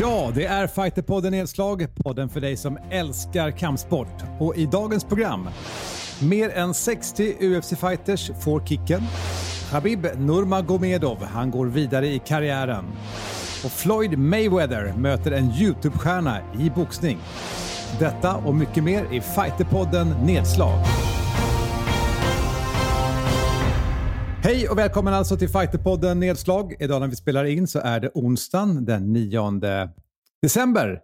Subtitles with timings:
[0.00, 4.22] Ja, det är Fighterpodden Nedslag, podden för dig som älskar kampsport.
[4.38, 5.48] Och i dagens program,
[6.22, 9.02] mer än 60 UFC-fighters får kicken.
[9.72, 12.84] Habib Nurmagomedov, han går vidare i karriären.
[13.64, 17.18] Och Floyd Mayweather möter en YouTube-stjärna i boxning.
[17.98, 20.84] Detta och mycket mer i Fighterpodden Nedslag.
[24.42, 26.74] Hej och välkommen alltså till Fighterpodden Nedslag.
[26.80, 29.40] Idag när vi spelar in så är det onsdagen den 9
[30.42, 31.00] december.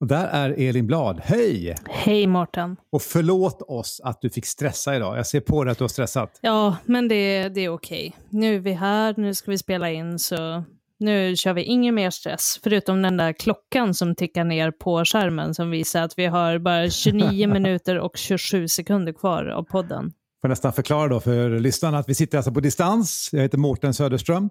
[0.00, 1.20] Och där är Elin Blad.
[1.24, 1.76] Hej!
[1.86, 2.76] Hej Mårten.
[2.92, 5.18] Och förlåt oss att du fick stressa idag.
[5.18, 6.38] Jag ser på dig att du har stressat.
[6.40, 8.16] Ja, men det, det är okej.
[8.30, 10.64] Nu är vi här, nu ska vi spela in, så
[10.98, 12.60] nu kör vi ingen mer stress.
[12.62, 16.90] Förutom den där klockan som tickar ner på skärmen som visar att vi har bara
[16.90, 20.12] 29 minuter och 27 sekunder kvar av podden
[20.44, 23.30] får nästan förklara då för lyssnarna att vi sitter alltså på distans.
[23.32, 24.50] Jag heter Mårten Söderström.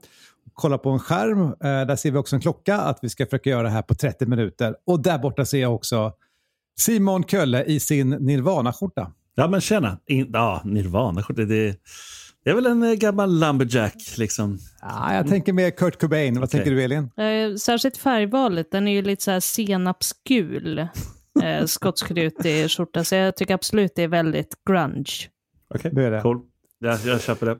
[0.53, 1.41] Kollar på en skärm.
[1.41, 3.95] Eh, där ser vi också en klocka att vi ska försöka göra det här på
[3.95, 4.75] 30 minuter.
[4.85, 6.13] Och där borta ser jag också
[6.79, 9.11] Simon Kölle i sin Nirvana-skjorta.
[9.35, 9.99] Ja men tjena.
[10.07, 11.41] In, ja, Nirvana-skjorta.
[11.41, 11.75] Det,
[12.43, 14.59] det, är väl en eh, gammal lumberjack liksom.
[14.81, 16.33] Ja, jag tänker mer Kurt Cobain.
[16.33, 16.57] Vad okay.
[16.57, 17.09] tänker du Elin?
[17.17, 18.71] Eh, särskilt färgvalet.
[18.71, 20.79] Den är ju lite så här senapsgul.
[21.43, 23.03] eh, skotskrutig skjorta.
[23.03, 25.32] Så jag tycker absolut det är väldigt grunge.
[25.75, 26.09] Okej, okay.
[26.09, 26.41] det cool.
[26.79, 27.57] Ja, jag köper det.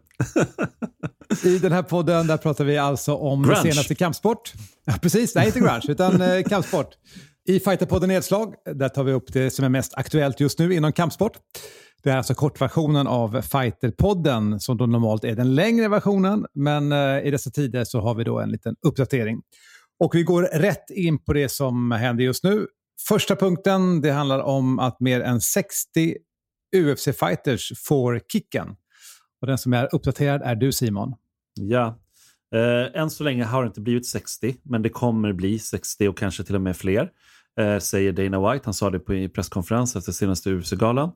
[1.50, 3.62] I den här podden där pratar vi alltså om grunge.
[3.62, 4.54] senaste kampsport.
[4.86, 6.88] Ja, precis, nej inte grunge, utan eh, kampsport.
[7.48, 10.94] I Fighterpodden Nedslag, där tar vi upp det som är mest aktuellt just nu inom
[10.94, 11.38] kampsport.
[12.04, 17.28] Det är alltså kortversionen av Fighterpodden som då normalt är den längre versionen, men eh,
[17.28, 19.42] i dessa tider så har vi då en liten uppdatering.
[20.00, 22.68] Och vi går rätt in på det som händer just nu.
[23.08, 26.16] Första punkten, det handlar om att mer än 60
[26.74, 28.76] UFC-fighters får kicken.
[29.42, 31.14] Och den som är uppdaterad är du Simon.
[31.56, 32.00] Ja,
[32.56, 36.18] eh, än så länge har det inte blivit 60, men det kommer bli 60 och
[36.18, 37.10] kanske till och med fler.
[37.60, 41.12] Eh, säger Dana White, han sa det på en presskonferens efter senaste UFC-galan.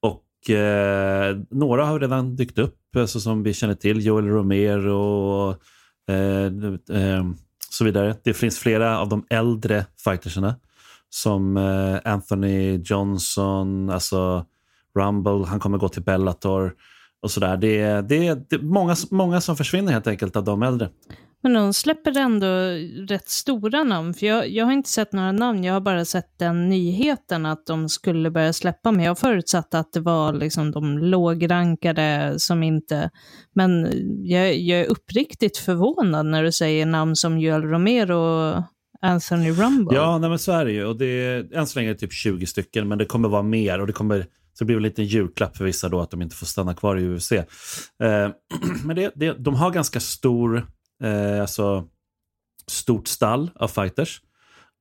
[0.00, 4.92] Och eh, några har redan dykt upp, eh, så som vi känner till, Joel Romero
[4.92, 5.56] och
[6.14, 6.46] eh,
[6.90, 7.24] eh,
[7.70, 8.16] så vidare.
[8.24, 10.56] Det finns flera av de äldre fighterserna
[11.10, 11.56] som
[12.04, 14.46] Anthony Johnson, alltså
[14.98, 16.74] Rumble, han kommer gå till Bellator
[17.22, 17.56] och sådär.
[17.56, 20.88] Det är, det är, det är många, många som försvinner helt enkelt av de äldre.
[21.42, 22.46] Men de släpper ändå
[23.08, 24.14] rätt stora namn.
[24.14, 27.66] För jag, jag har inte sett några namn, jag har bara sett den nyheten att
[27.66, 28.92] de skulle börja släppa.
[28.92, 33.10] Men jag förutsatte att det var liksom de lågrankade som inte...
[33.54, 33.88] Men
[34.24, 38.62] jag, jag är uppriktigt förvånad när du säger namn som Joel Romero och
[39.00, 39.96] Anthony Rumble.
[39.96, 40.84] Ja, nej men så är det ju.
[40.84, 43.42] Och det är, än så länge är det typ 20 stycken, men det kommer vara
[43.42, 43.80] mer.
[43.80, 46.36] Och det kommer så det blir väl en julklapp för vissa då att de inte
[46.36, 47.32] får stanna kvar i UFC.
[47.32, 47.46] Eh,
[48.84, 50.66] men det, det, de har ganska stor,
[51.02, 51.84] eh, alltså,
[52.66, 54.20] stort stall av fighters.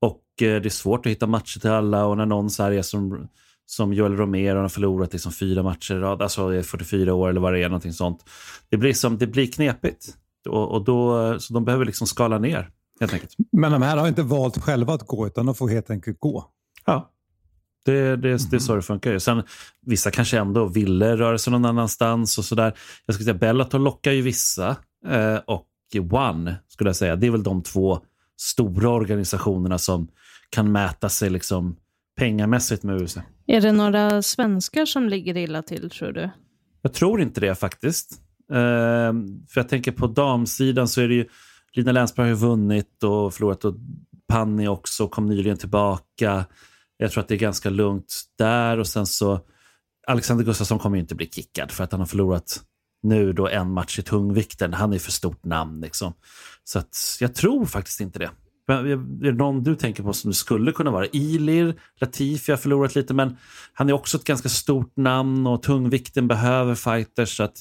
[0.02, 2.82] Och eh, det är svårt att hitta matcher till alla och när någon så är
[2.82, 3.28] som,
[3.66, 7.42] som Joel Romero har förlorat liksom fyra matcher i rad, alltså är 44 år eller
[7.42, 8.26] vad det är, någonting sånt.
[8.70, 10.16] Det blir, som, det blir knepigt.
[10.50, 13.36] Och, och då, så de behöver liksom skala ner helt enkelt.
[13.52, 16.46] Men de här har inte valt själva att gå utan de får helt enkelt gå.
[16.86, 17.12] Ja,
[17.86, 19.20] det, det, det är så det funkar.
[19.20, 19.44] Sen,
[19.86, 22.74] vissa kanske ändå ville röra sig någon annanstans och sådär.
[23.06, 24.76] Jag skulle säga Bellator lockar ju vissa
[25.08, 25.68] eh, och
[26.12, 27.16] One skulle jag säga.
[27.16, 28.00] Det är väl de två
[28.38, 30.08] stora organisationerna som
[30.50, 31.76] kan mäta sig liksom
[32.18, 33.22] pengamässigt med USA.
[33.48, 36.30] Är det några svenskar som ligger illa till tror du?
[36.82, 38.12] Jag tror inte det faktiskt.
[38.52, 39.14] Eh,
[39.50, 41.26] för jag tänker på damsidan så är det ju
[41.74, 43.76] Lina Länsberg har ju vunnit och förlorat och
[44.28, 46.46] Panni också kom nyligen tillbaka.
[47.02, 49.40] Jag tror att det är ganska lugnt där och sen så
[50.08, 52.62] Alexander Gustafsson kommer ju inte bli kickad för att han har förlorat
[53.04, 54.74] nu då en match i tungvikten.
[54.74, 56.14] Han är för stort namn liksom.
[56.64, 58.30] Så att jag tror faktiskt inte det.
[58.68, 61.06] Är det någon du tänker på som det skulle kunna vara?
[61.06, 63.38] Ilir, Latifi har förlorat lite men
[63.74, 67.38] han är också ett ganska stort namn och tungvikten behöver fighters.
[67.38, 67.58] Så att,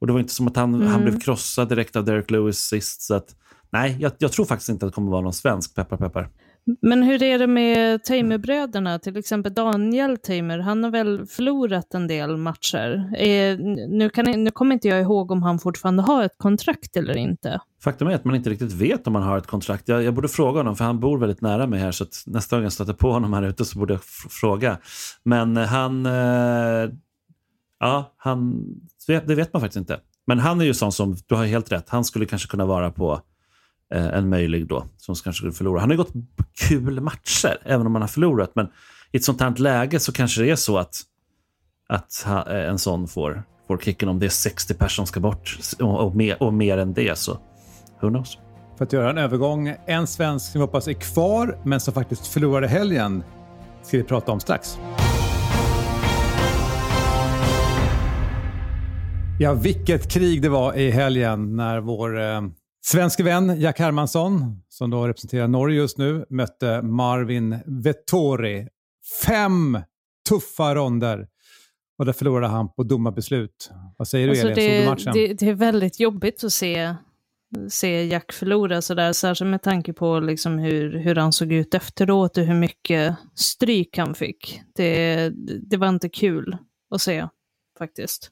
[0.00, 0.86] och det var inte som att han, mm.
[0.86, 3.02] han blev krossad direkt av Derek Lewis sist.
[3.02, 3.36] Så att,
[3.70, 6.30] nej, jag, jag tror faktiskt inte att det kommer vara någon svensk, peppar peppar.
[6.80, 8.98] Men hur är det med Tamer-bröderna?
[8.98, 13.12] Till exempel Daniel Tamer, han har väl förlorat en del matcher.
[13.16, 17.16] Eh, nu, kan, nu kommer inte jag ihåg om han fortfarande har ett kontrakt eller
[17.16, 17.60] inte.
[17.84, 19.88] Faktum är att man inte riktigt vet om han har ett kontrakt.
[19.88, 22.56] Jag, jag borde fråga honom, för han bor väldigt nära mig här, så att nästa
[22.56, 24.78] gång jag stöter på honom här ute så borde jag fråga.
[25.22, 26.06] Men eh, han...
[26.06, 26.90] Eh,
[27.80, 28.64] ja, han...
[29.06, 30.00] Det vet man faktiskt inte.
[30.26, 32.90] Men han är ju sån som, du har helt rätt, han skulle kanske kunna vara
[32.90, 33.20] på
[33.94, 35.80] eh, en möjlig då, som kanske skulle förlora.
[35.80, 36.12] Han har ju gått
[36.68, 38.52] kul matcher, även om han har förlorat.
[38.54, 38.66] Men
[39.12, 41.02] i ett sånt här läge så kanske det är så att,
[41.88, 45.58] att eh, en sån får, får kicken om det är 60 personer som ska bort
[45.80, 47.18] och, och, mer, och mer än det.
[47.18, 47.32] Så
[48.00, 48.38] who knows?
[48.78, 49.74] för att göra en övergång.
[49.86, 53.24] En svensk som vi hoppas är kvar, men som faktiskt förlorade helgen,
[53.82, 54.78] ska vi prata om strax.
[59.40, 62.40] Ja, vilket krig det var i helgen när vår eh,
[62.88, 68.68] svenske vän Jack Hermansson, som då representerar Norge just nu, mötte Marvin Vettori.
[69.26, 69.78] Fem
[70.28, 71.28] tuffa ronder.
[71.98, 73.70] Och där förlorade han på domarbeslut.
[73.96, 74.80] Vad säger du alltså Elin?
[74.80, 75.12] Det, matchen?
[75.14, 76.94] Det, det är väldigt jobbigt att se,
[77.68, 82.38] se Jack förlora sådär, särskilt med tanke på liksom hur, hur han såg ut efteråt
[82.38, 84.62] och hur mycket stryk han fick.
[84.74, 85.28] Det,
[85.70, 86.56] det var inte kul
[86.90, 87.28] att se
[87.78, 88.30] faktiskt.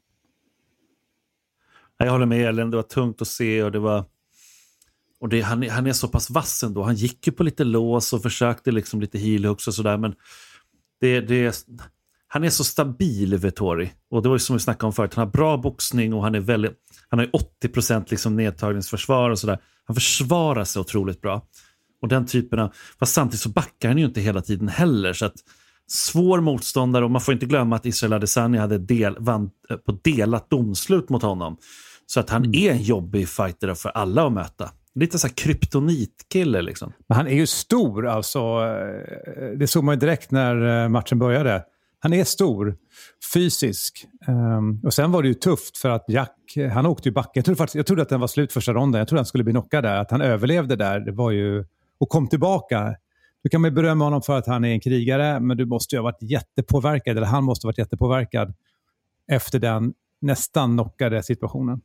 [1.99, 4.05] Jag håller med Elin, det var tungt att se och det var
[5.20, 6.82] och det, han, han är så pass vass ändå.
[6.82, 9.98] Han gick ju på lite lås och försökte liksom lite heelhooks och sådär.
[9.98, 10.14] Men
[11.00, 11.66] det, det,
[12.28, 13.92] han är så stabil, Vettori.
[14.10, 15.14] Och det var ju som vi snackade om förut.
[15.14, 16.72] Han har bra boxning och han är väldigt...
[17.08, 19.58] Han har 80 procent liksom nedtagningsförsvar och sådär.
[19.84, 21.46] Han försvarar sig otroligt bra.
[22.02, 22.74] Och den typen av...
[22.98, 25.12] Fast samtidigt så backar han ju inte hela tiden heller.
[25.12, 25.36] Så att
[25.86, 29.50] svår motståndare och man får inte glömma att Israel Adesanya hade del, vann
[29.86, 31.56] på delat domslut mot honom.
[32.06, 32.54] Så att han mm.
[32.54, 34.70] är en jobbig fighter för alla att möta.
[34.96, 36.93] Lite så här kryptonitkille liksom.
[37.08, 38.38] Men han är ju stor alltså.
[38.38, 41.64] Eh, det såg man ju direkt när eh, matchen började.
[41.98, 42.76] Han är stor,
[43.34, 44.06] fysisk.
[44.28, 47.32] Um, och sen var det ju tufft för att Jack, eh, han åkte ju backen.
[47.34, 48.98] Jag trodde, faktiskt, jag trodde att den var slut första ronden.
[48.98, 49.96] Jag trodde han skulle bli knockad där.
[49.96, 51.64] Att han överlevde där, det var ju...
[51.98, 52.96] Och kom tillbaka.
[53.43, 55.98] Du kan man berömma honom för att han är en krigare, men du måste ju
[55.98, 58.54] ha varit jättepåverkad, eller han måste ha varit jättepåverkad
[59.28, 61.81] efter den nästan knockade situationen.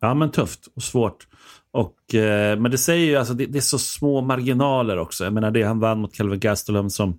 [0.00, 1.26] Ja, men tufft och svårt.
[1.70, 5.24] Och, eh, men det säger ju, alltså, det, det, är så små marginaler också.
[5.24, 7.18] Jag menar det han vann mot Calvin Gastelum som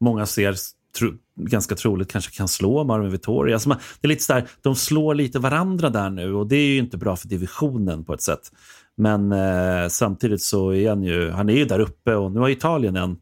[0.00, 0.56] många ser
[0.98, 3.52] tro, ganska troligt kanske kan slå Marvin Vittori.
[3.52, 6.78] Alltså det är lite så de slår lite varandra där nu och det är ju
[6.78, 8.52] inte bra för divisionen på ett sätt.
[8.96, 12.48] Men eh, samtidigt så är han ju, han är ju där uppe och nu har
[12.48, 13.16] Italien en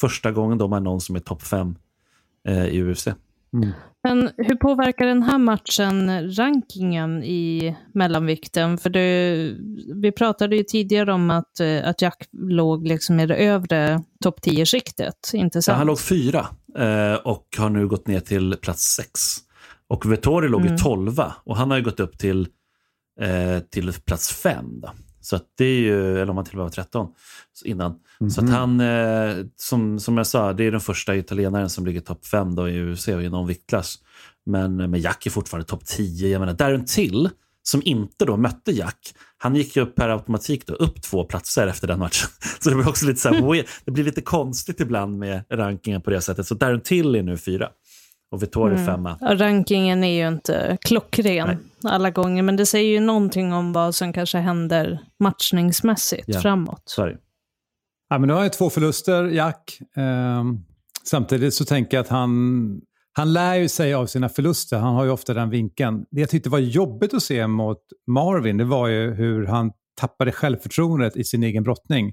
[0.00, 1.74] första gången de har någon som är topp fem
[2.48, 3.08] eh, i UFC.
[3.54, 3.70] Mm.
[4.04, 8.78] Men hur påverkar den här matchen rankingen i mellanvikten?
[8.78, 9.50] För det,
[10.02, 14.40] vi pratade ju tidigare om att, eh, att Jack låg liksom i det övre topp
[14.40, 15.74] 10-skiktet, inte sant?
[15.74, 16.46] Ja, han låg fyra
[16.78, 19.20] eh, och har nu gått ner till plats sex.
[19.88, 20.74] Och Vettori låg mm.
[20.74, 22.48] i tolva och han har ju gått upp till,
[23.20, 24.80] eh, till plats fem.
[24.80, 24.90] Då.
[25.22, 27.08] Så att det är ju, eller om han till och med var 13
[27.64, 27.94] innan.
[28.20, 28.54] Mm Så att mhm.
[28.54, 32.54] han, eh, som, som jag sa, det är den första italienaren som ligger topp 5
[32.54, 33.98] då i UFC i någon viktklass.
[34.46, 36.28] Men, men Jack är fortfarande topp 10.
[36.28, 37.30] Jag menar, Darren Till,
[37.62, 41.66] som inte då mötte Jack, han gick ju upp per automatik då, upp två platser
[41.66, 42.28] efter den matchen.
[42.60, 46.10] Så det blir också lite så här, det blir lite konstigt ibland med rankingen på
[46.10, 46.46] det sättet.
[46.46, 47.68] Så Darren Till är nu fyra
[48.32, 48.86] och Vittori mm.
[48.86, 49.18] femma.
[49.22, 51.92] rankingen är ju inte klockren Nej.
[51.92, 56.40] alla gånger, men det säger ju någonting om vad som kanske händer matchningsmässigt ja.
[56.40, 56.82] framåt.
[56.84, 57.16] Sorry.
[58.08, 59.78] Ja, men nu har jag två förluster, Jack.
[59.96, 60.58] Ehm,
[61.04, 62.80] samtidigt så tänker jag att han,
[63.12, 64.78] han lär ju sig av sina förluster.
[64.78, 66.04] Han har ju ofta den vinkeln.
[66.10, 70.32] Det jag tyckte var jobbigt att se mot Marvin, det var ju hur han tappade
[70.32, 72.12] självförtroendet i sin egen brottning.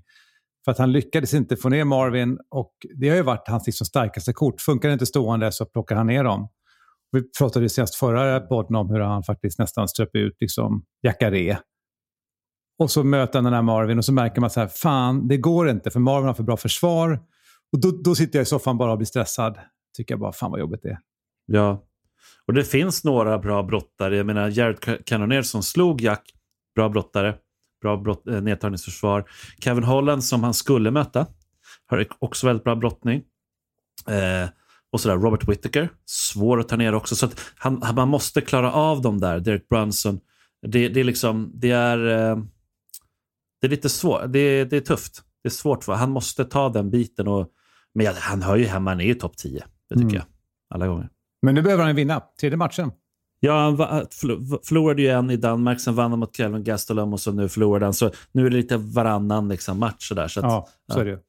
[0.66, 3.86] För att han lyckades inte få ner Marvin och det har ju varit hans liksom
[3.86, 4.62] starkaste kort.
[4.62, 6.50] Funkar det inte stående så plockar han ner dem.
[7.12, 11.58] Vi pratade ju senast förra podden om hur han faktiskt nästan ströp ut liksom Jackaré.
[12.80, 15.38] Och så möter han den här Marvin och så märker man så här, fan det
[15.38, 17.22] går inte för Marvin har för bra försvar.
[17.74, 19.60] Och då, då sitter jag i soffan bara och blir stressad.
[19.98, 21.00] Tycker jag bara, fan vad jobbigt det är.
[21.45, 21.86] Ja,
[22.48, 24.18] och det finns några bra brottare.
[24.18, 26.24] Jag menar Jared Cannonier som slog Jack,
[26.76, 27.36] bra brottare
[27.81, 29.30] bra brott, eh, nedtagningsförsvar.
[29.59, 31.28] Kevin Holland som han skulle möta
[31.88, 33.24] har också väldigt bra brottning.
[34.07, 34.50] Eh,
[34.92, 37.16] och sådär, Robert Whittaker, svår att ta ner också.
[37.16, 40.19] Så att han, man måste klara av dem där, Derek Brunson.
[40.68, 42.38] Det, det är liksom, det är, eh,
[43.62, 45.24] det är lite svårt, det, det är tufft.
[45.44, 47.28] Det är svårt för Han måste ta den biten.
[47.28, 47.50] Och,
[47.94, 49.64] men han hör ju hemma, han är ju topp 10.
[49.90, 50.16] Det tycker mm.
[50.16, 50.26] jag.
[50.69, 51.09] Alla gånger.
[51.42, 52.92] Men nu behöver han vinna, tredje matchen.
[53.40, 53.78] Ja, han
[54.64, 57.86] förlorade ju en i Danmark, sen vann han mot Kelvin Gastelum och så nu förlorade
[57.86, 57.94] han.
[57.94, 60.08] Så nu är det lite varannan liksom, match.
[60.08, 61.19] Så där, så att, ja, så är det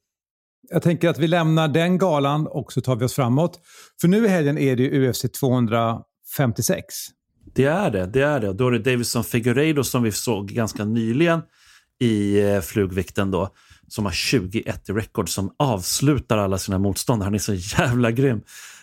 [0.71, 3.61] Jag tänker att vi lämnar den galan och så tar vi oss framåt.
[4.01, 6.95] För nu i helgen är det ju UFC 256.
[7.55, 8.53] Det är det, det är det.
[8.53, 11.41] Då är det Davison Figueiredo som vi såg ganska nyligen
[12.01, 13.49] i eh, flugvikten då,
[13.89, 17.27] som har 21 i record, som avslutar alla sina motståndare.
[17.27, 18.41] Han är så jävla grym.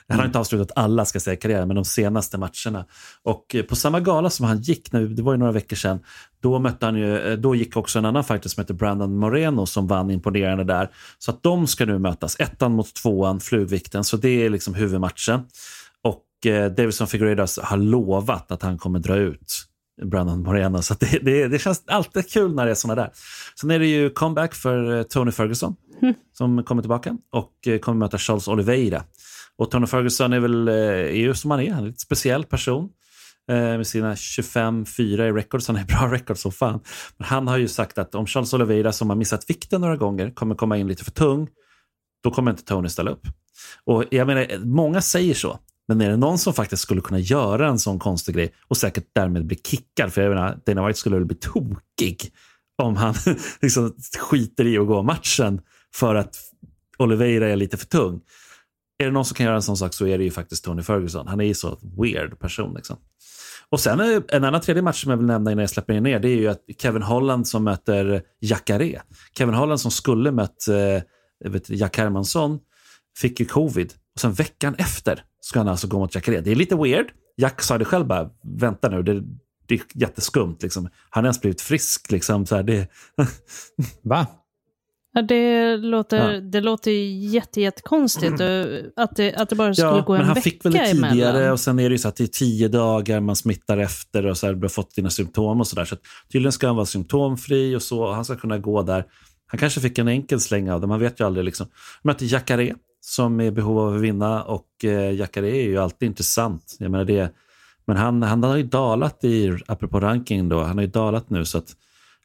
[0.09, 2.85] Han har inte avslutat alla ska säga karriären, men de senaste matcherna.
[3.23, 5.99] Och eh, på samma gala som han gick nu, det var ju några veckor sedan,
[6.41, 9.65] då, mötte han ju, eh, då gick också en annan fighter som heter Brandon Moreno
[9.65, 10.89] som vann imponerande där.
[11.17, 15.41] Så att de ska nu mötas, ettan mot tvåan, flugvikten, så det är liksom huvudmatchen.
[16.03, 19.65] Och eh, Davison Figueiredo har lovat att han kommer dra ut
[20.05, 20.81] Brandon Moreno.
[20.81, 23.11] Så det, det, det, känns alltid kul när det är sådana där.
[23.59, 26.13] Sen är det ju comeback för Tony Ferguson mm.
[26.33, 29.03] som kommer tillbaka och kommer möta Charles Oliveira.
[29.57, 31.99] Och Tony Ferguson är väl eh, är ju som han är, han är en lite
[31.99, 32.89] speciell person
[33.51, 35.67] eh, med sina 25-4 i records.
[35.67, 36.79] Han är bra records som fan.
[37.17, 40.31] Men han har ju sagt att om Charles Oliveira som har missat vikten några gånger
[40.31, 41.47] kommer komma in lite för tung,
[42.23, 43.27] då kommer inte Tony ställa upp.
[43.85, 45.59] Och jag menar, många säger så.
[45.87, 49.05] Men är det någon som faktiskt skulle kunna göra en sån konstig grej och säkert
[49.13, 52.31] därmed bli kickad, för jag menar, Dana White skulle väl bli tokig
[52.77, 53.13] om han
[53.61, 55.61] liksom skiter i att gå matchen
[55.95, 56.37] för att
[56.97, 58.21] Oliveira är lite för tung.
[58.97, 60.83] Är det någon som kan göra en sån sak så är det ju faktiskt Tony
[60.83, 61.27] Ferguson.
[61.27, 62.73] Han är ju så weird person.
[62.73, 62.97] Liksom.
[63.69, 66.29] Och sen en annan tredje match som jag vill nämna innan jag släpper ner, det
[66.29, 69.01] är ju att Kevin Holland som möter Jacare.
[69.37, 72.59] Kevin Holland som skulle mött eh, vet, Jack Hermansson
[73.17, 76.41] fick ju covid och sen veckan efter ska han alltså gå mot Jacare.
[76.41, 77.07] Det är lite weird.
[77.37, 79.23] Jack sa det själv bara, vänta nu, det,
[79.67, 80.57] det är jätteskumt.
[80.61, 80.89] Liksom.
[81.09, 82.11] Han har ens blivit frisk.
[82.11, 82.87] Liksom, så här, det...
[84.01, 84.27] Va?
[85.17, 86.39] Ja, det låter, ja.
[86.39, 88.86] det låter jätte, jättekonstigt mm.
[88.95, 90.27] att, det, att det bara skulle ja, gå en vecka emellan.
[90.27, 91.51] han fick väl det tidigare emellan.
[91.51, 94.38] och sen är det ju så att det är tio dagar man smittar efter och
[94.38, 95.86] så här, har fått dina symptom och sådär.
[95.86, 95.95] Så,
[96.31, 98.03] tydligen ska han vara symptomfri och så.
[98.03, 99.05] Och han ska kunna gå där.
[99.47, 101.45] Han kanske fick en enkel släng av det, man vet ju aldrig.
[101.45, 101.67] Liksom.
[102.01, 106.07] Möter Jacare som är i behov av att vinna och eh, Jacare är ju alltid
[106.07, 106.77] intressant.
[106.79, 107.33] Jag menar det,
[107.86, 111.45] men han, han har ju dalat i, apropå ranking då, han har ju dalat nu
[111.45, 111.75] så att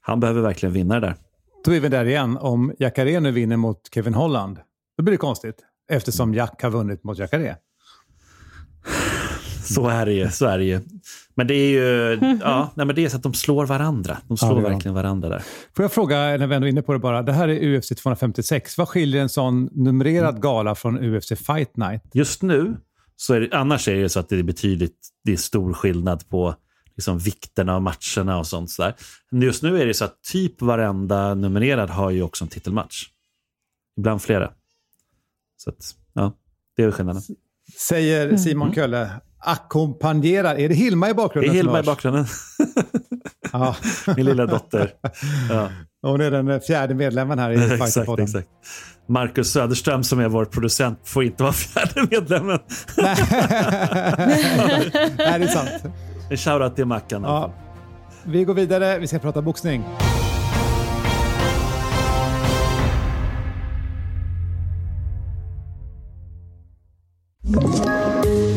[0.00, 1.16] han behöver verkligen vinna det där.
[1.64, 2.36] Då är vi där igen.
[2.36, 4.58] Om Jacare nu vinner mot Kevin Holland,
[4.96, 5.56] då blir det konstigt.
[5.90, 7.56] Eftersom Jack har vunnit mot Jacare.
[9.62, 10.28] Så är det ju.
[10.30, 10.80] Så är det ju.
[11.34, 14.18] Men det är ju ja, nej, men det är så att de slår varandra.
[14.28, 15.42] De slår ja, verkligen varandra där.
[15.76, 17.22] Får jag fråga, när vi ändå är inne på det bara.
[17.22, 18.78] Det här är UFC 256.
[18.78, 20.40] Vad skiljer en sån numrerad mm.
[20.40, 22.02] gala från UFC Fight Night?
[22.12, 22.76] Just nu,
[23.16, 26.28] så är det, annars är det så att det är betydligt det är stor skillnad
[26.28, 26.54] på
[27.02, 28.70] liksom vikterna av matcherna och sånt.
[28.70, 28.94] Så där.
[29.30, 33.08] Just nu är det så att typ varenda nominerad har ju också en titelmatch.
[33.98, 34.50] Ibland flera.
[35.56, 36.32] Så att, ja,
[36.76, 37.22] det är skillnaden.
[37.78, 38.38] Säger mm.
[38.38, 40.54] Simon Kölle, ackompanjerar.
[40.54, 41.52] Är det Hilma i bakgrunden?
[41.52, 42.26] Det är Hilma i bakgrunden.
[43.52, 43.76] ja.
[44.16, 44.94] Min lilla dotter.
[45.50, 45.68] Ja.
[46.02, 48.48] Hon är den fjärde medlemmen här i exakt, exakt.
[49.08, 52.58] Marcus Söderström som är vår producent får inte vara fjärde medlemmen.
[52.96, 53.16] Nej,
[55.38, 55.94] det är sant.
[56.32, 57.22] En shoutout till Mackan.
[57.22, 57.54] Ja.
[58.24, 59.84] Vi går vidare, vi ska prata boxning.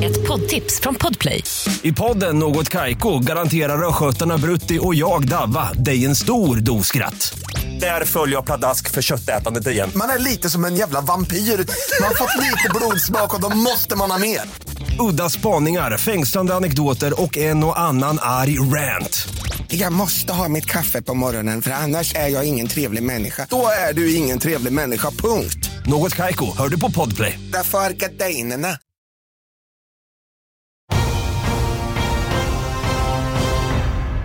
[0.04, 1.44] Ett poddtips från Podplay.
[1.82, 7.40] I podden Något Kaiko garanterar östgötarna Brutti och jag, Davva, dig en stor dos skratt.
[7.80, 9.90] Där följer jag pladask för köttätandet igen.
[9.96, 11.38] Man är lite som en jävla vampyr.
[11.38, 14.65] Man har fått lite blodsmak och då måste man ha mer.
[15.00, 19.28] Udda spaningar, fängslande anekdoter och en och annan arg rant.
[19.68, 23.48] Jag måste ha mitt kaffe på morgonen för annars är jag ingen trevlig människa.
[23.50, 25.70] Då är du ingen trevlig människa, punkt.
[25.86, 27.40] Något kajko, hör du på podplay.
[27.54, 28.68] Därför är gardinerna.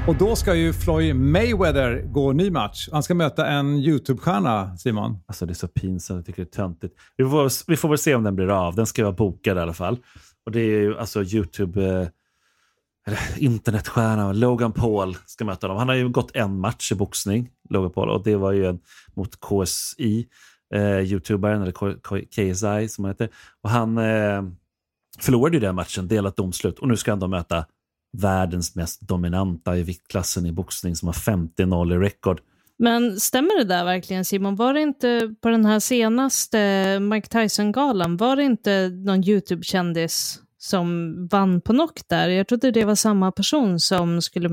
[0.09, 2.89] Och då ska ju Floyd Mayweather gå ny match.
[2.93, 5.19] Han ska möta en YouTube-stjärna, Simon.
[5.27, 6.95] Alltså det är så pinsamt, jag tycker det är töntigt.
[7.17, 8.75] Vi får, vi får väl se om den blir av.
[8.75, 9.99] Den ska vara bokad i alla fall.
[10.51, 12.11] Och det är ju alltså YouTube,
[13.07, 15.77] eh, internetstjärna, Logan Paul ska möta dem.
[15.77, 18.81] Han har ju gått en match i boxning, Logan Paul, och det var ju en,
[19.15, 20.27] mot KSI,
[20.75, 23.29] eh, Youtubern, eller KSI som han heter.
[23.63, 24.43] Och han eh,
[25.19, 27.67] förlorade ju den matchen, delat domslut, och nu ska han då möta
[28.13, 32.41] världens mest dominanta i viktklassen i boxning som har 50-0 i rekord.
[32.83, 34.57] Men stämmer det där verkligen Simon?
[34.57, 41.15] Var det inte på den här senaste Mike Tyson-galan, var det inte någon YouTube-kändis som
[41.31, 42.29] vann på knock där?
[42.29, 44.49] Jag trodde det var samma person som skulle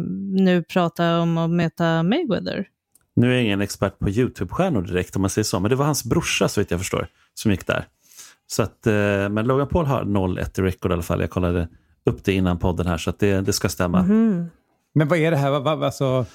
[0.46, 2.68] nu prata om att möta Mayweather.
[3.16, 5.86] Nu är jag ingen expert på YouTube-stjärnor direkt om man säger så, men det var
[5.86, 7.86] hans brorsa så vitt jag förstår som gick där.
[8.48, 8.94] Så att, eh,
[9.30, 11.22] men Logan Paul har 0-1 i rekord i alla fall.
[11.22, 11.68] Jag kollade
[12.06, 14.00] upp det innan podden här så att det, det ska stämma.
[14.00, 14.46] Mm.
[14.94, 15.60] Men vad är det här?
[15.60, 16.26] Vad, alltså,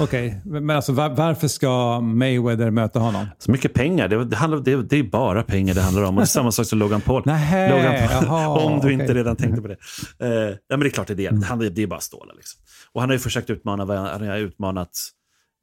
[0.00, 0.60] Okej, okay.
[0.60, 3.26] men alltså var, varför ska Mayweather möta honom?
[3.38, 4.08] Så mycket pengar.
[4.08, 6.08] Det, det, handlar, det, det är bara pengar det handlar om.
[6.08, 7.22] Och det är samma sak som Logan Paul.
[7.26, 8.92] Nähä, Logan Paul jaha, om du okay.
[8.92, 9.76] inte redan tänkte på det.
[10.22, 11.46] Uh, ja, men det är klart det är det.
[11.46, 12.34] Han, det är bara stålar.
[12.34, 12.60] Liksom.
[12.92, 14.90] Och han har ju försökt utmana, han har utmanat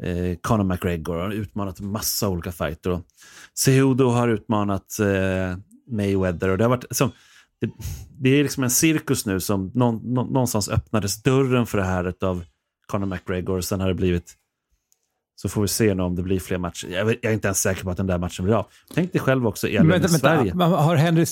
[0.03, 2.91] eh, Conor McGregor, han har utmanat massa olika fighter.
[2.91, 3.01] Och
[3.53, 5.57] Cejudo har utmanat eh,
[5.91, 6.49] Mayweather.
[6.49, 7.11] Och det har varit, liksom,
[7.61, 7.69] det,
[8.19, 12.43] det, är liksom en cirkus nu som någon, någonstans öppnades dörren för det här av
[12.87, 14.33] Conor McGregor och sen har det blivit
[15.35, 16.87] Så får vi se nu om det blir fler matcher.
[16.87, 18.65] Jag, är inte ens säker på att den där matchen blir av.
[18.93, 20.53] Tänk dig själv också, Elin i Sverige.
[20.55, 21.25] Men har Henry,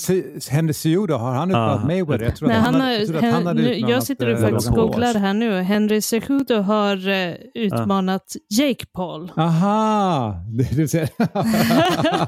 [0.50, 1.86] Henry Cejudo, har han utmanat ah.
[1.86, 2.24] Mayweather?
[2.24, 4.38] Jag tror Nej, att han, har, jag, tror att han hade nu, jag sitter och
[4.38, 5.60] eh, faktiskt googlar här nu.
[5.60, 8.54] Henry Cejudo har uh, utmanat ah.
[8.54, 9.32] Jake Paul.
[9.36, 10.34] Aha,
[10.72, 11.08] du ser.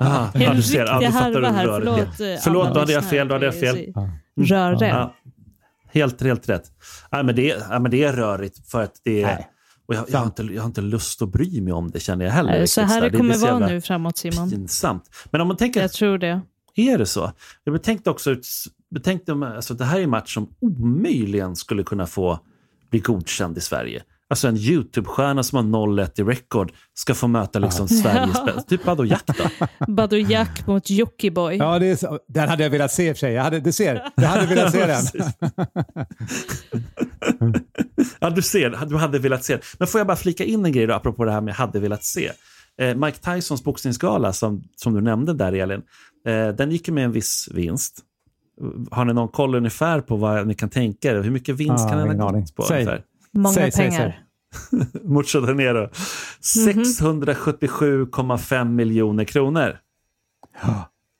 [0.00, 0.86] Aha, ja, du ser.
[0.86, 1.66] Ja, du fattar här.
[1.66, 3.28] Förlåt, uh, Förlåt då hade jag fel.
[3.28, 3.92] Då hade jag fel.
[4.40, 4.88] Röre.
[4.88, 5.14] Ja.
[5.94, 6.72] Helt, helt rätt.
[7.10, 9.26] Ja, men det, ja, men det är rörigt för att det är...
[9.26, 9.50] Nej.
[9.86, 12.24] Och jag, jag, har inte, jag har inte lust att bry mig om det känner
[12.24, 12.50] jag heller.
[12.50, 14.50] Nej, så här det, det kommer det vara nu framåt Simon.
[14.50, 15.10] Pinsamt.
[15.30, 15.80] Men om man tänker...
[15.80, 16.40] Jag tror det.
[16.76, 17.32] Är det så?
[17.64, 18.36] Jag betänkte också,
[18.94, 22.40] betänkte, alltså, det här är en match som omöjligen skulle kunna få
[22.90, 24.02] bli godkänd i Sverige.
[24.30, 27.96] Alltså en YouTube-stjärna som har 0-1 i record ska få möta liksom ja.
[28.02, 28.62] Sveriges bästa.
[28.62, 29.66] Typ Badou Jack då.
[29.92, 31.56] Badou Jack mot Jockiboi.
[31.56, 32.18] Ja, det är så.
[32.28, 33.32] den hade jag velat se i och för sig.
[33.32, 35.04] Jag hade, du ser, jag hade velat se den.
[38.20, 38.86] ja, du ser.
[38.86, 39.62] Du hade velat se den.
[39.78, 42.04] Men får jag bara flika in en grej då, apropå det här med hade velat
[42.04, 42.30] se.
[42.80, 45.82] Eh, Mike Tysons boxningsgala som, som du nämnde där, Elin,
[46.26, 47.98] eh, den gick ju med en viss vinst.
[48.90, 51.22] Har ni någon koll ungefär på vad ni kan tänka er?
[51.22, 52.62] Hur mycket vinst ah, kan den ha gått på?
[52.62, 52.76] Säg.
[52.76, 53.04] Ungefär?
[53.34, 54.24] Många säg, pengar.
[54.70, 55.00] Säg, säg.
[55.02, 55.78] Mucho dinero.
[55.78, 56.84] Mm -hmm.
[58.12, 59.78] 677,5 miljoner kronor.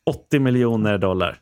[0.07, 1.41] 80 miljoner dollar.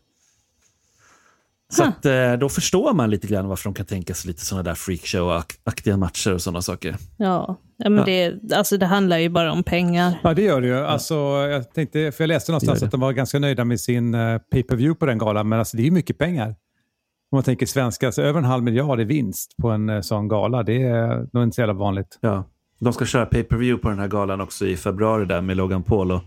[1.73, 4.63] Så att, eh, då förstår man lite grann varför de kan tänka sig lite sådana
[4.63, 6.97] där freakshow-aktiga matcher och sådana saker.
[7.17, 8.05] Ja, men ja.
[8.05, 10.19] Det, alltså det handlar ju bara om pengar.
[10.23, 10.77] Ja, det gör det ju.
[10.77, 12.87] Alltså, jag, tänkte, för jag läste någonstans det det.
[12.87, 15.83] att de var ganska nöjda med sin uh, pay-per-view på den galan, men alltså, det
[15.83, 16.55] är ju mycket pengar.
[17.33, 20.29] Om man tänker svenska, alltså över en halv miljard i vinst på en eh, sån
[20.29, 22.19] gala, det är nog inte så jävla vanligt.
[22.21, 22.45] Ja.
[22.81, 26.13] De ska köra pay-per-view på den här galan också i februari där med Logan Paul
[26.13, 26.23] och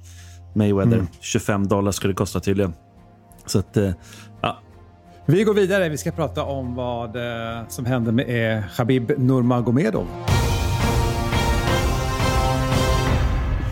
[0.55, 0.93] Mayweather.
[0.93, 1.07] Mm.
[1.19, 2.73] 25 dollar skulle det kosta tydligen.
[3.45, 3.91] Så att, eh,
[4.41, 4.59] ja.
[5.25, 5.89] Vi går vidare.
[5.89, 10.07] Vi ska prata om vad eh, som händer med Khabib Nurmagomedov.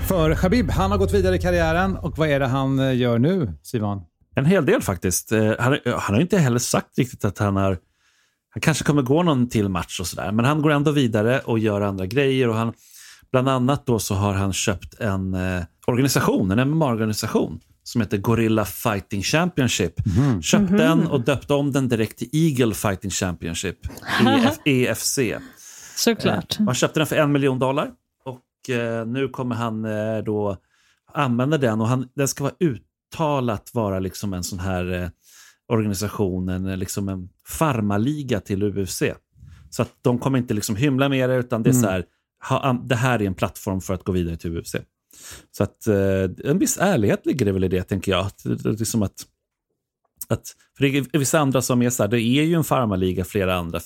[0.07, 3.53] För Khabib, han har gått vidare i karriären och vad är det han gör nu,
[3.61, 4.01] Simon?
[4.35, 5.31] En hel del faktiskt.
[5.31, 7.77] Eh, han, han har inte heller sagt riktigt att han har...
[8.49, 11.59] Han kanske kommer gå någon till match och sådär, men han går ändå vidare och
[11.59, 12.49] gör andra grejer.
[12.49, 12.73] och han
[13.31, 18.65] Bland annat då så har han köpt en eh, organisation, en MMA-organisation som heter Gorilla
[18.65, 19.93] Fighting Championship.
[20.17, 20.41] Mm.
[20.41, 20.97] Köpte mm -hmm.
[21.01, 23.77] den och döpte om den direkt till Eagle Fighting Championship,
[24.25, 25.19] EF, EFC.
[25.95, 26.59] Såklart.
[26.59, 27.91] Eh, han köpte den för en miljon dollar
[28.25, 30.57] och eh, nu kommer han eh, då
[31.13, 35.09] använda den och han, den ska vara ut uttalat vara liksom en sån här eh,
[35.67, 39.03] organisation, en, eh, liksom en farmaliga till UFC.
[39.69, 41.83] Så att de kommer inte liksom hymla med det, utan det är mm.
[41.83, 42.05] så här,
[42.49, 44.75] ha, det här är en plattform för att gå vidare till UFC.
[45.51, 48.25] Så att eh, en viss ärlighet ligger det väl i det, tänker jag.
[48.25, 49.25] Att, liksom att,
[50.29, 53.25] att, för det är vissa andra som är så här, det är ju en farmaliga,
[53.25, 53.79] flera andra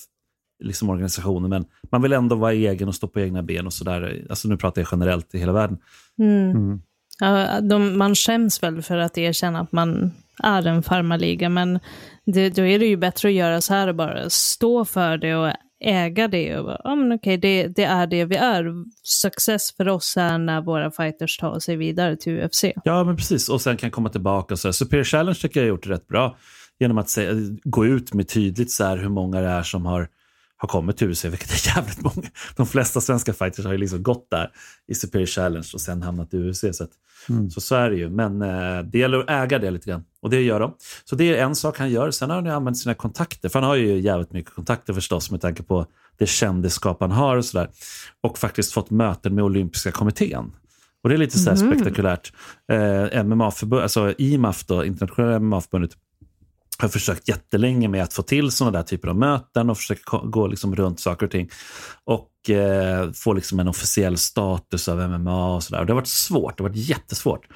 [0.64, 4.26] liksom organisationer, men man vill ändå vara egen och stå på egna ben och sådär.
[4.30, 5.78] Alltså nu pratar jag generellt i hela världen.
[6.18, 6.50] Mm.
[6.50, 6.80] Mm.
[7.20, 11.80] Ja, de, man skäms väl för att erkänna att man är en farmaliga, men
[12.26, 15.34] det, då är det ju bättre att göra så här och bara stå för det
[15.34, 16.58] och äga det.
[16.58, 18.84] Och bara, ja, men okej, det, det är det vi är.
[19.02, 22.64] Success för oss är när våra fighters tar sig vidare till UFC.
[22.84, 23.48] Ja, men precis.
[23.48, 24.54] Och sen kan komma tillbaka.
[24.54, 26.36] Och så Superior Challenge tycker jag har gjort det rätt bra.
[26.80, 27.32] Genom att säga,
[27.64, 30.08] gå ut med tydligt så här hur många det är som har
[30.58, 32.28] har kommit till UFC, vilket är jävligt många.
[32.56, 34.50] De flesta svenska fighters har ju liksom gått där
[34.88, 36.64] i Superior Challenge och sen hamnat i UFC.
[36.72, 36.90] Så, att,
[37.28, 37.50] mm.
[37.50, 38.10] så, så är det ju.
[38.10, 40.04] Men eh, det gäller att äga det lite grann.
[40.20, 40.74] Och det gör de.
[41.04, 42.10] Så det är en sak han gör.
[42.10, 43.48] Sen har han använt sina kontakter.
[43.48, 45.86] För han har ju jävligt mycket kontakter förstås med tanke på
[46.18, 47.68] det kändisskap han har och sådär.
[48.20, 50.52] Och faktiskt fått möten med olympiska kommittén.
[51.02, 51.70] Och det är lite så mm.
[51.70, 52.32] spektakulärt.
[52.72, 55.90] Eh, MMA-förbund, alltså IMAF, då, internationella MMA-förbundet,
[56.78, 60.46] har försökt jättelänge med att få till sådana där typer av möten och försöka gå
[60.46, 61.50] liksom runt saker och ting.
[62.04, 65.84] Och eh, få liksom en officiell status av MMA och sådär.
[65.84, 67.46] Det har varit svårt, det har varit jättesvårt.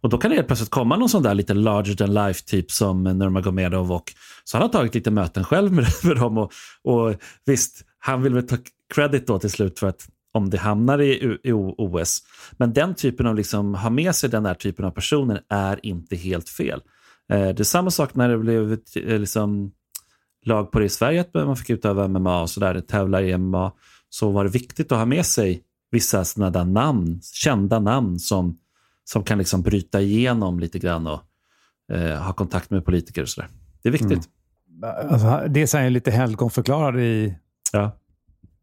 [0.00, 2.70] Och då kan det helt plötsligt komma någon sån där lite larger than life typ
[2.70, 4.12] som Nurmagomedov och
[4.44, 6.52] så han har tagit lite möten själv med, med dem och,
[6.84, 7.14] och
[7.46, 8.56] visst, han vill väl ta
[8.94, 12.22] credit då till slut för att om det hamnar i, i OS.
[12.52, 16.16] Men den typen av, liksom, ha med sig den där typen av personer är inte
[16.16, 16.80] helt fel.
[17.30, 19.72] Eh, det är samma sak när det blev eh, liksom,
[20.44, 23.72] lag på det i Sverige, att man fick utöva MMA och sådär, tävla i MMA,
[24.08, 28.58] så var det viktigt att ha med sig vissa sådana namn, kända namn som,
[29.04, 31.20] som kan liksom bryta igenom lite grann och
[31.92, 33.50] eh, ha kontakt med politiker och sådär.
[33.82, 34.28] Det är viktigt.
[34.82, 35.10] Mm.
[35.10, 37.34] Alltså, det är lite helgonförklarad i...
[37.72, 37.96] Ja.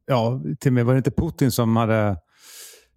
[0.05, 2.17] Ja, till och med var det inte Putin som hade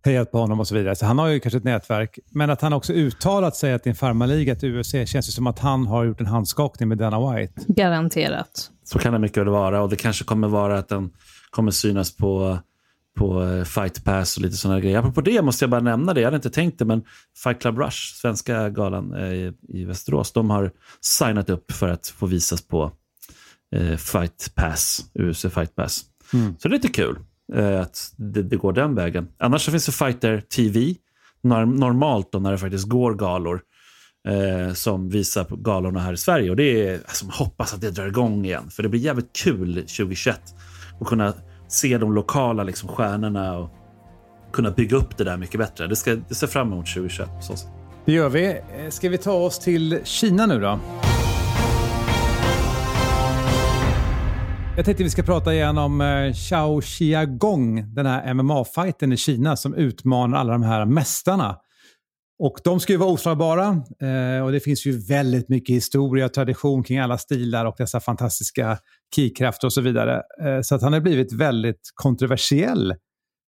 [0.05, 0.97] hejat på honom och så vidare.
[0.97, 2.19] Så han har ju kanske ett nätverk.
[2.31, 5.33] Men att han också uttalat sig att det är en farmaliga till UFC känns ju
[5.33, 7.63] som att han har gjort en handskakning med Dana White.
[7.67, 8.71] Garanterat.
[8.85, 11.11] Så kan det mycket väl vara och det kanske kommer vara att den
[11.51, 12.59] kommer synas på,
[13.19, 14.99] på eh, Fight Pass och lite sådana grejer.
[14.99, 17.03] Apropå det måste jag bara nämna det, jag hade inte tänkt det, men
[17.45, 22.27] Fight Club Rush, svenska galan eh, i Västerås, de har signat upp för att få
[22.27, 22.93] visas på
[23.77, 26.05] eh, Fight Pass, UFC Fight Pass.
[26.33, 26.55] Mm.
[26.59, 27.19] Så det är lite kul
[27.55, 29.29] Eh, att det, det, går den vägen.
[29.39, 30.95] Annars så finns det Fighter TV,
[31.43, 33.61] normalt då när det faktiskt går galor
[34.29, 36.51] eh, som visar på galorna här i Sverige.
[36.51, 39.33] Och det är, alltså, man hoppas att det drar igång igen, för det blir jävligt
[39.33, 40.41] kul 2021
[41.01, 41.35] att kunna
[41.69, 43.71] se de lokala liksom, stjärnorna och
[44.53, 45.87] kunna bygga upp det där mycket bättre.
[45.87, 47.55] Det ska det ser fram emot 2021 så
[48.05, 48.47] Det gör vi.
[48.49, 50.79] Eh, ska vi ta oss till Kina nu då?
[54.81, 59.57] Jag tänkte vi ska prata igen om eh, Xiao Xiagong, den här MMA-fighten i Kina
[59.57, 61.57] som utmanar alla de här mästarna.
[62.39, 63.67] Och de ska ju vara oslagbara
[64.03, 68.01] eh, och det finns ju väldigt mycket historia och tradition kring alla stilar och dessa
[68.01, 68.79] fantastiska
[69.15, 70.23] kikrafter och så vidare.
[70.45, 72.95] Eh, så att han har blivit väldigt kontroversiell,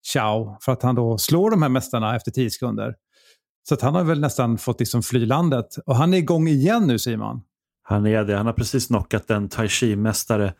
[0.07, 2.95] Xiao, för att han då slår de här mästarna efter tio sekunder.
[3.69, 5.67] Så att han har väl nästan fått liksom fly landet.
[5.85, 7.41] Och han är igång igen nu Simon.
[7.83, 8.37] Han är det.
[8.37, 10.53] Han har precis knockat en tai chi-mästare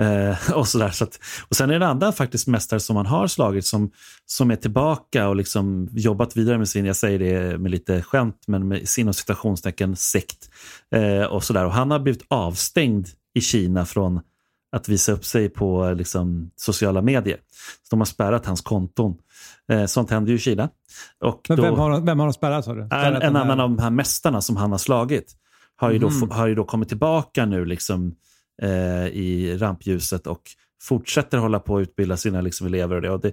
[0.00, 3.06] Eh, och, så där, så att, och Sen är det andra faktiskt mästare som han
[3.06, 3.90] har slagit som,
[4.26, 8.44] som är tillbaka och liksom jobbat vidare med sin, jag säger det med lite skämt,
[8.46, 10.50] men med sin citationstecken sekt.
[10.94, 11.64] Eh, och, så där.
[11.64, 14.20] och Han har blivit avstängd i Kina från
[14.72, 17.38] att visa upp sig på liksom, sociala medier.
[17.82, 19.16] Så de har spärrat hans konton.
[19.72, 20.68] Eh, sånt händer ju i Kina.
[21.20, 22.66] Och Men vem, har, vem har de spärrat?
[22.66, 22.82] Har du?
[22.82, 25.36] En, en annan av de här mästarna som han har slagit
[25.76, 26.20] har ju, mm.
[26.20, 28.14] då, har ju då kommit tillbaka nu liksom,
[28.62, 30.42] eh, i rampljuset och
[30.82, 32.96] fortsätter hålla på att utbilda sina liksom, elever.
[32.96, 33.32] Och det, och det,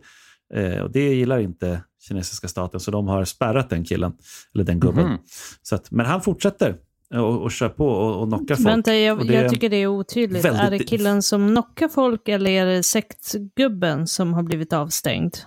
[0.53, 4.13] eh, och det gillar inte kinesiska staten, så de har spärrat den killen,
[4.53, 5.05] eller den gubben.
[5.05, 5.17] Mm.
[5.61, 6.75] Så att, men han fortsätter
[7.13, 8.67] och, och kör på och, och knockar folk.
[8.67, 10.45] Vänta, jag, jag tycker det är otydligt.
[10.45, 10.61] Väldigt...
[10.61, 15.37] Är det killen som knockar folk eller är det sektgubben som har blivit avstängd?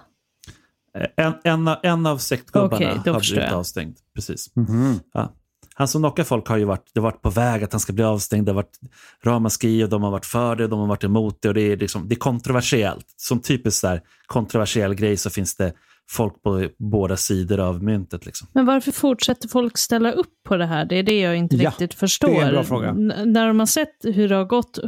[1.17, 3.97] En, en, en av sektgubbarna okay, har blivit avstängd.
[4.15, 4.57] Precis.
[4.57, 5.01] Mm -hmm.
[5.13, 5.33] ja
[5.75, 7.93] han som knockar folk har ju varit, det har varit på väg att han ska
[7.93, 8.47] bli avstängd.
[8.47, 8.79] Det har varit
[9.25, 11.49] ramaskri och de har varit för det och de har varit emot det.
[11.49, 13.07] Och det, är liksom, det är kontroversiellt.
[13.17, 15.73] Som typiskt här, kontroversiell grej så finns det
[16.11, 18.27] folk på båda sidor av myntet.
[18.27, 18.49] Liksom.
[18.53, 20.85] Men varför fortsätter folk ställa upp på det här?
[20.85, 22.29] Det är det jag inte ja, riktigt förstår.
[22.29, 22.89] Det är en bra fråga.
[22.89, 24.79] N när de har sett hur det har gått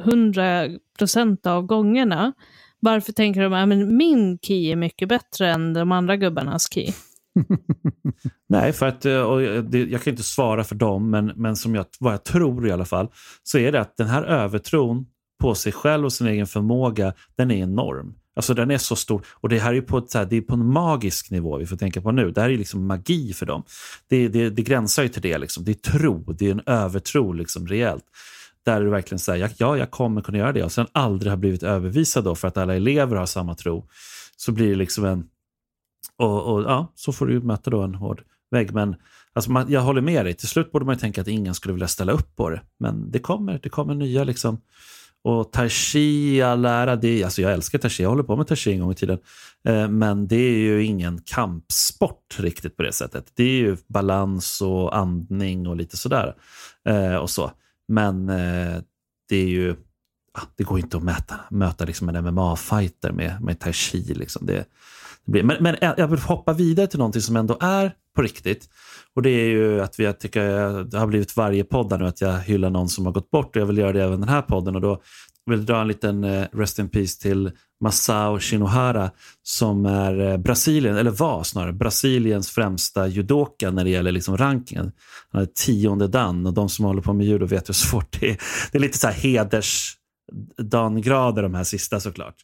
[1.00, 2.32] 100% av gångerna,
[2.80, 6.92] varför tänker de att min key är mycket bättre än de andra gubbarnas key?
[8.48, 11.74] Nej, för att eh, och det, jag kan inte svara för dem, men, men som
[11.74, 13.08] jag, vad jag tror i alla fall,
[13.42, 15.06] så är det att den här övertron
[15.40, 18.14] på sig själv och sin egen förmåga, den är enorm.
[18.36, 19.26] Alltså den är så stor.
[19.32, 21.66] Och det här är på, ett, så här, det är på en magisk nivå vi
[21.66, 22.30] får tänka på nu.
[22.30, 23.62] Det här är liksom magi för dem.
[24.08, 25.38] Det, det, det gränsar ju till det.
[25.38, 25.64] Liksom.
[25.64, 28.04] Det är tro, det är en övertro liksom, rejält.
[28.64, 30.64] Där du verkligen säger, ja, jag kommer kunna göra det.
[30.64, 33.88] Och sen aldrig har blivit övervisad då för att alla elever har samma tro.
[34.36, 35.24] Så blir det liksom en,
[36.16, 38.74] och, och, ja, så får du möta då en hård vägg.
[38.74, 38.96] Men
[39.32, 41.88] alltså man, jag håller med dig, till slut borde man tänka att ingen skulle vilja
[41.88, 42.62] ställa upp på det.
[42.78, 44.60] Men det kommer, det kommer nya liksom.
[45.26, 48.56] Och tai chi, lära, det, alltså jag älskar tai chi, jag håller på med tai
[48.56, 49.18] chi en gång i tiden.
[49.68, 53.32] Eh, men det är ju ingen kampsport riktigt på det sättet.
[53.34, 56.34] Det är ju balans och andning och lite sådär.
[56.88, 57.50] Eh, och så.
[57.88, 58.82] Men eh,
[59.28, 59.76] det är ju,
[60.36, 64.14] ah, det går inte att mäta, möta liksom en MMA-fighter med, med tai chi.
[64.14, 64.46] Liksom.
[64.46, 64.64] Det,
[65.24, 68.68] men, men jag vill hoppa vidare till någonting som ändå är på riktigt.
[69.14, 72.20] Och det är ju att vi, jag tycker det har blivit varje podd nu att
[72.20, 74.42] jag hyllar någon som har gått bort och jag vill göra det även den här
[74.42, 74.74] podden.
[74.74, 75.02] Och då
[75.46, 79.10] vill jag dra en liten eh, rest in peace till Masao Shinohara
[79.42, 84.92] som är eh, Brasilien, eller var snarare, Brasiliens främsta judoka när det gäller liksom rankingen.
[85.32, 88.30] Han är tionde dan och de som håller på med judo vet hur svårt det
[88.30, 88.38] är.
[88.72, 89.95] Det är lite så här heders
[90.32, 92.34] hedersdangrader de här sista såklart.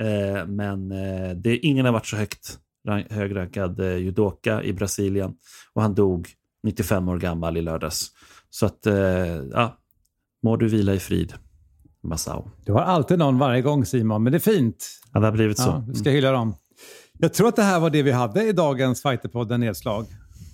[0.00, 2.58] Eh, men eh, det, ingen har varit så högt
[3.10, 5.34] högrankad eh, judoka i Brasilien
[5.72, 6.28] och han dog
[6.62, 8.10] 95 år gammal i lördags.
[8.50, 8.86] Så att,
[9.52, 9.78] ja,
[10.42, 11.34] må du vila i frid,
[12.02, 12.50] Masao.
[12.64, 15.00] Du har alltid någon varje gång Simon, men det är fint.
[15.12, 15.68] Ja, det har blivit så.
[15.68, 16.54] Ja, du ska hylla dem.
[17.18, 20.06] Jag tror att det här var det vi hade i dagens Fighterpodden Nedslag.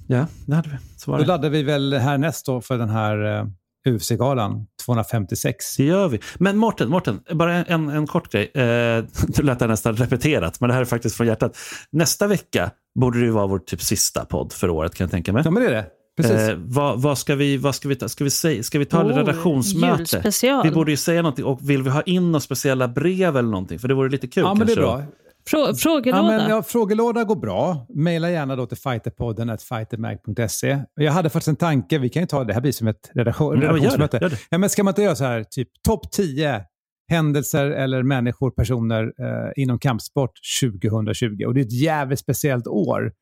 [0.08, 0.76] Ja, det hade vi.
[0.98, 1.24] Så var det.
[1.24, 3.46] Då laddar vi väl härnäst då för den här
[3.88, 5.76] UFC-galan 256.
[5.76, 6.20] Det gör vi.
[6.38, 8.50] Men Mårten, Mårten bara en, en, kort grej.
[8.54, 11.56] Eh, du lät det nästan repeterat, men det här är faktiskt från hjärtat.
[11.92, 15.42] Nästa vecka borde det vara vår typ sista podd för året kan jag tänka mig.
[15.44, 15.90] Ja, men det är det.
[16.24, 18.08] Eh, vad, vad, ska vi, vad ska vi ta?
[18.08, 19.98] Ska vi, säga, ska vi ta oh, redaktionsmöte?
[19.98, 20.62] Julspecial.
[20.62, 21.44] Vi borde ju säga någonting.
[21.44, 23.78] Och vill vi ha in några speciella brev eller någonting?
[23.78, 24.42] För det vore lite kul.
[24.42, 25.02] Ja, men det är bra.
[25.46, 26.32] Frå frågelåda?
[26.32, 27.86] Ja, men, ja, frågelåda går bra.
[27.94, 30.78] Maila gärna då till fighterpodden fightermag.se.
[30.94, 33.60] Jag hade faktiskt en tanke, vi kan ju ta det här blir som ett redaktion,
[33.60, 34.18] redaktionsmöte.
[34.20, 34.30] Ja.
[34.50, 36.64] Ja, men ska man inte göra så här, typ topp 10
[37.10, 41.44] händelser eller människor, personer eh, inom kampsport 2020.
[41.46, 43.12] Och det är ett jävligt speciellt år.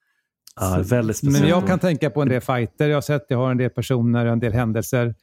[0.60, 1.40] Ja, väldigt speciellt.
[1.40, 3.70] Men jag kan tänka på en del fighter jag har sett, jag har en del
[3.70, 5.14] personer, en del händelser.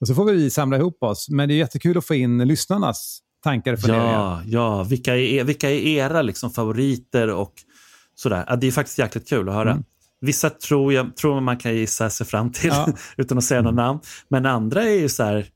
[0.00, 1.28] Och så får vi samla ihop oss.
[1.30, 4.12] Men det är jättekul att få in lyssnarnas tankar funderingar.
[4.12, 4.82] Ja, ja.
[4.82, 7.52] Vilka, är, vilka är era liksom, favoriter och
[8.14, 8.44] sådär?
[8.48, 9.70] Ja, det är faktiskt jäkligt kul att höra.
[9.70, 9.84] Mm.
[10.20, 12.88] Vissa tror, jag, tror man kan gissa sig fram till ja.
[13.16, 13.74] utan att säga mm.
[13.74, 14.00] något namn.
[14.28, 15.46] Men andra är ju så här,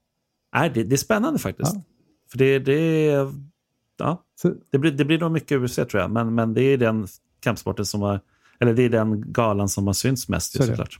[0.55, 1.75] nej, det, det är spännande faktiskt.
[1.75, 1.83] Ja.
[2.31, 3.07] För det, det,
[3.99, 4.23] ja,
[4.73, 7.07] det, blir, det blir nog mycket UFC tror jag, men, men det är den
[7.41, 8.21] kampsporten som har,
[8.61, 10.99] eller det är den galan som har synts mest just, såklart.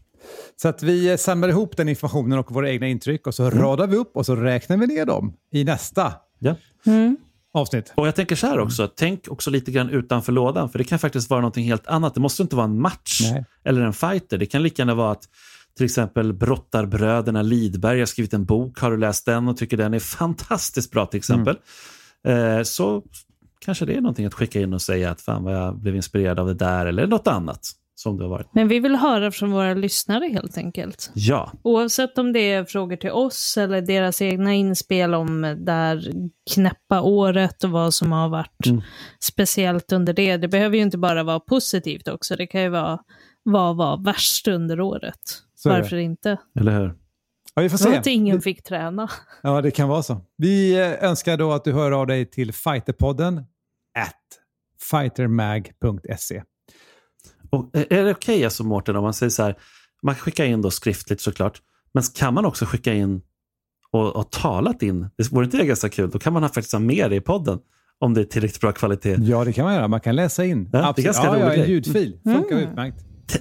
[0.57, 3.59] Så att vi samlar ihop den informationen och våra egna intryck och så mm.
[3.59, 6.55] radar vi upp och så räknar vi ner dem i nästa ja.
[6.87, 7.17] mm.
[7.53, 7.93] avsnitt.
[7.95, 10.99] Och jag tänker så här också, tänk också lite grann utanför lådan, för det kan
[10.99, 12.15] faktiskt vara någonting helt annat.
[12.15, 13.45] Det måste inte vara en match Nej.
[13.65, 14.39] eller en fighter.
[14.39, 15.29] Det kan lika gärna vara att
[15.77, 18.81] till exempel Brottarbröderna Lidberg har skrivit en bok.
[18.81, 21.57] Har du läst den och tycker den är fantastiskt bra till exempel.
[22.25, 22.59] Mm.
[22.59, 23.03] Eh, så
[23.59, 26.41] kanske det är någonting att skicka in och säga att fan vad jag blev inspirerad
[26.41, 28.49] av det där eller något annat som det har varit.
[28.53, 31.11] Men vi vill höra från våra lyssnare helt enkelt.
[31.15, 31.53] Ja.
[31.63, 36.13] Oavsett om det är frågor till oss eller deras egna inspel om det här
[36.55, 38.83] knäppa året och vad som har varit mm.
[39.21, 40.37] speciellt under det.
[40.37, 42.37] Det behöver ju inte bara vara positivt också.
[42.37, 42.99] Det kan ju vara
[43.43, 45.21] vad var värst under året.
[45.65, 46.37] Varför inte?
[46.61, 46.95] Eller hur?
[47.55, 47.97] Ja, vi får se.
[47.97, 49.09] Att ingen fick träna.
[49.43, 50.21] Ja, det kan vara så.
[50.37, 53.39] Vi eh, önskar då att du hör av dig till fighterpodden
[53.99, 54.15] at
[54.91, 56.43] fightermag.se.
[57.51, 59.55] Och är det okej okay, alltså Mårten, om man säger så här,
[60.03, 61.61] man kan skicka in då skriftligt såklart,
[61.95, 63.23] men kan man också skicka in
[63.91, 65.09] och, och talat in?
[65.17, 66.11] Det vore inte det ganska kul?
[66.11, 67.59] Då kan man ha faktiskt ha med det i podden
[67.99, 69.17] om det är tillräckligt bra kvalitet.
[69.21, 69.89] Ja, det kan man göra.
[69.89, 70.71] Man kan läsa in.
[70.73, 72.19] Ja, det är ganska ja, ja, en ljudfil.
[72.25, 72.69] Funkar mm.
[72.69, 72.97] utmärkt.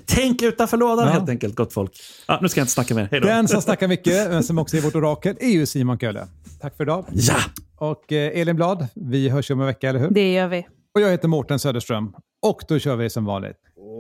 [0.06, 1.13] Tänk utanför lådan ja.
[1.13, 1.91] helt enkelt, gott folk.
[2.28, 3.08] Ja, nu ska jag inte snacka mer.
[3.12, 3.28] Hej då.
[3.28, 6.28] Den som snackar mycket, men som också är vårt orakel, är ju Simon Kölle.
[6.62, 7.06] Tack för idag.
[7.12, 7.36] Ja!
[7.78, 10.10] Och eh, Elin Blad, vi hörs om en vecka, eller hur?
[10.10, 10.68] Det gör vi.
[10.96, 12.13] Och jag heter Mårten Söderström.
[12.41, 13.58] Och då kör vi som vanligt.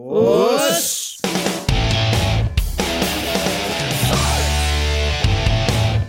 [0.07, 1.17] Oss!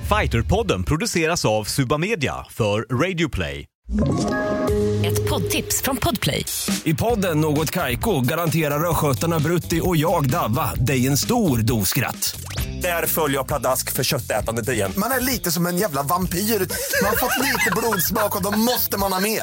[0.08, 3.66] Fighterpodden produceras av Suba Media för Radio Play.
[5.06, 6.44] Ett poddtips från Podplay.
[6.84, 12.40] I podden Något Kaiko garanterar östgötarna Brutti och jag, Davva, dig en stor dos skratt.
[12.82, 14.92] Där följer jag pladask för köttätandet igen.
[14.96, 16.38] Man är lite som en jävla vampyr.
[16.38, 19.42] Man har fått lite blodsmak och då måste man ha mer.